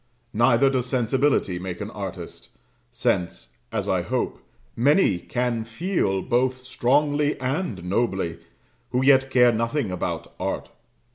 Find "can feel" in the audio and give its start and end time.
5.19-6.23